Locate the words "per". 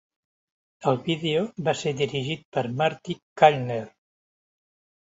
2.59-2.65